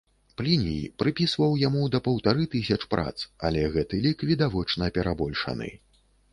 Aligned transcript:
Пліній 0.39 0.79
прыпісваў 1.01 1.53
яму 1.65 1.83
да 1.97 2.01
паўтары 2.09 2.47
тысяч 2.57 2.79
прац, 2.95 3.15
але 3.51 3.61
гэты 3.79 4.03
лік 4.09 4.27
відавочна 4.33 4.93
перабольшаны. 4.99 5.73